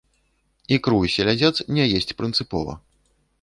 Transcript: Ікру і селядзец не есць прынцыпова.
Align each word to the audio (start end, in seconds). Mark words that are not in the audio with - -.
Ікру 0.77 0.99
і 1.07 1.11
селядзец 1.17 1.55
не 1.77 1.85
есць 2.01 2.15
прынцыпова. 2.23 2.73